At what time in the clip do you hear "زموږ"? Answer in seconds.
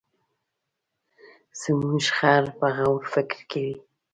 1.61-2.03